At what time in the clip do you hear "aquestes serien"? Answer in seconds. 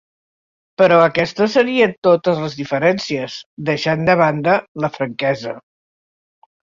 1.07-1.93